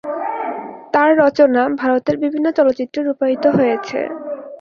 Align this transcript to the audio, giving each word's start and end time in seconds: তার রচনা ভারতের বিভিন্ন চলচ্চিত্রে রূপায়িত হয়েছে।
তার 0.93 1.09
রচনা 1.19 1.63
ভারতের 1.81 2.15
বিভিন্ন 2.17 2.47
চলচ্চিত্রে 2.51 2.99
রূপায়িত 3.03 3.45
হয়েছে। 3.57 3.99